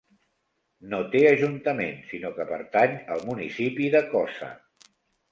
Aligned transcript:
No 0.93 0.99
té 1.15 1.19
ajuntament, 1.31 1.99
sinó 2.13 2.31
que 2.37 2.47
pertany 2.51 2.95
al 3.17 3.21
municipi 3.27 3.91
de 3.97 4.01
Cosa. 4.15 4.49